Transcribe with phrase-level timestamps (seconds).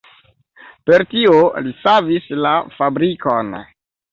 [0.89, 1.35] Per tio
[1.67, 3.57] li savis la fabrikon.